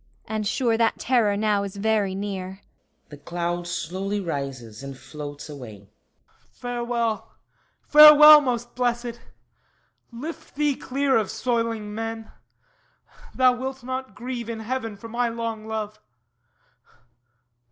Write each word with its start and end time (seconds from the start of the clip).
And 0.25 0.47
sure 0.47 0.77
that 0.79 0.97
Terror 0.97 1.37
now 1.37 1.61
is 1.61 1.75
very 1.75 2.15
near. 2.15 2.61
[The 3.09 3.19
cloud 3.19 3.67
slowly 3.67 4.19
rises 4.19 4.81
and 4.81 4.97
floats 4.97 5.47
away.] 5.47 5.91
HIPPOLYTUS 6.25 6.57
Farewell, 6.59 7.35
farewell, 7.83 8.41
most 8.41 8.73
Blessèd! 8.73 9.19
Lift 10.11 10.55
thee 10.55 10.73
clear 10.73 11.17
Of 11.17 11.29
soiling 11.29 11.93
men! 11.93 12.31
Thou 13.35 13.53
wilt 13.53 13.83
not 13.83 14.15
grieve 14.15 14.49
in 14.49 14.61
heaven 14.61 14.97
For 14.97 15.07
my 15.07 15.29
long 15.29 15.67
love! 15.67 15.99